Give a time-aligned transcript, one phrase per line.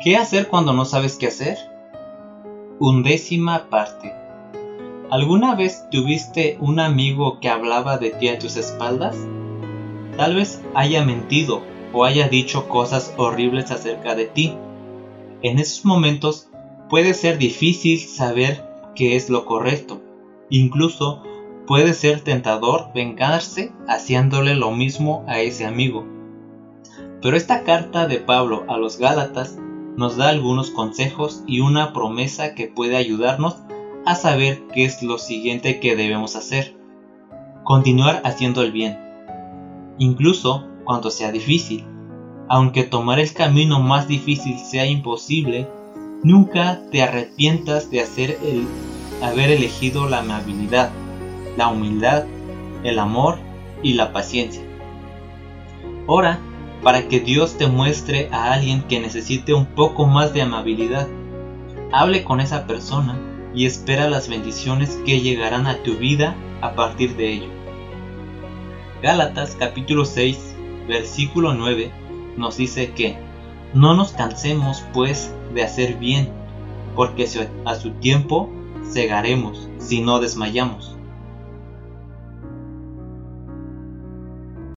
[0.00, 1.58] ¿Qué hacer cuando no sabes qué hacer?
[2.78, 4.14] Undécima parte.
[5.10, 9.16] ¿Alguna vez tuviste un amigo que hablaba de ti a tus espaldas?
[10.16, 14.54] Tal vez haya mentido o haya dicho cosas horribles acerca de ti.
[15.42, 16.48] En esos momentos
[16.88, 20.00] puede ser difícil saber qué es lo correcto.
[20.48, 21.24] Incluso
[21.66, 26.06] puede ser tentador vengarse haciéndole lo mismo a ese amigo.
[27.20, 29.58] Pero esta carta de Pablo a los Gálatas
[29.98, 33.56] nos da algunos consejos y una promesa que puede ayudarnos
[34.06, 36.76] a saber qué es lo siguiente que debemos hacer.
[37.64, 38.96] Continuar haciendo el bien,
[39.98, 41.84] incluso cuando sea difícil.
[42.48, 45.66] Aunque tomar el camino más difícil sea imposible,
[46.22, 48.68] nunca te arrepientas de hacer el,
[49.20, 50.92] haber elegido la amabilidad,
[51.56, 52.24] la humildad,
[52.84, 53.38] el amor
[53.82, 54.62] y la paciencia.
[56.82, 61.08] Para que Dios te muestre a alguien que necesite un poco más de amabilidad.
[61.92, 63.18] Hable con esa persona
[63.54, 67.48] y espera las bendiciones que llegarán a tu vida a partir de ello.
[69.02, 70.56] Gálatas capítulo 6
[70.88, 71.90] versículo 9
[72.36, 73.16] nos dice que
[73.74, 76.30] no nos cansemos pues de hacer bien,
[76.96, 77.28] porque
[77.64, 78.48] a su tiempo
[78.90, 80.97] cegaremos si no desmayamos.